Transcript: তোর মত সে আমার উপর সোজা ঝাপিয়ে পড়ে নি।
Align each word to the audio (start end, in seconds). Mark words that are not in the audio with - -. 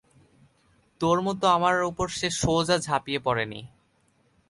তোর 1.01 1.17
মত 1.21 1.41
সে 1.41 1.47
আমার 1.47 1.75
উপর 1.83 2.07
সোজা 2.31 2.77
ঝাপিয়ে 2.77 3.19
পড়ে 3.19 3.45
নি। 3.45 3.61